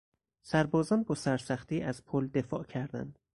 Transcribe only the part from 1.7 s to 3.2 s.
از پل دفاع کردند.